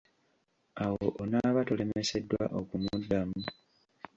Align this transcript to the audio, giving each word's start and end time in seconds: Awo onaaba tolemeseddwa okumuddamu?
Awo 0.83 1.07
onaaba 1.21 1.61
tolemeseddwa 1.67 2.43
okumuddamu? 2.59 3.41